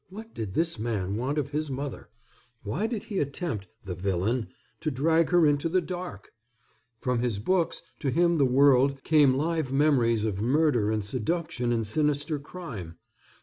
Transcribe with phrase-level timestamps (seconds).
[0.09, 2.09] What did this man want of his mother?
[2.63, 4.47] Why did he attempt the villain!
[4.79, 6.31] to drag her into the dark?
[7.01, 11.85] From his books, to him the world, came live memories of murder and seduction and
[11.85, 12.97] sinister crime.